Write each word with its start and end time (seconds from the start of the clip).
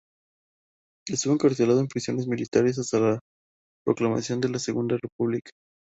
Estuvo 1.07 1.33
encarcelado 1.35 1.79
en 1.79 1.85
prisiones 1.87 2.25
militares 2.27 2.79
hasta 2.79 2.99
la 2.99 3.19
proclamación 3.85 4.41
de 4.41 4.49
la 4.49 4.57
Segunda 4.57 4.97
República. 4.99 5.51